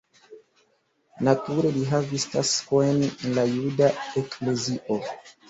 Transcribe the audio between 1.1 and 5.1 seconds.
Nature li havis taskojn en la juda eklezio.